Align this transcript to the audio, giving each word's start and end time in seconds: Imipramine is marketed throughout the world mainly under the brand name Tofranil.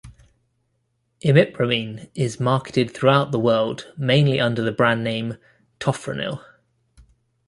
Imipramine 1.23 2.09
is 2.15 2.39
marketed 2.39 2.89
throughout 2.89 3.31
the 3.31 3.37
world 3.37 3.93
mainly 3.97 4.39
under 4.39 4.63
the 4.63 4.71
brand 4.71 5.03
name 5.03 5.37
Tofranil. 5.79 6.43